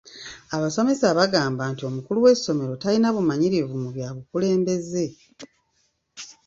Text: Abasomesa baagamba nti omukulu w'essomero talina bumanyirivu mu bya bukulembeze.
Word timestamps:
Abasomesa 0.55 1.07
baagamba 1.17 1.63
nti 1.71 1.83
omukulu 1.89 2.17
w'essomero 2.25 2.73
talina 2.81 3.09
bumanyirivu 3.15 3.73
mu 3.83 3.89
bya 3.95 4.09
bukulembeze. 4.15 5.05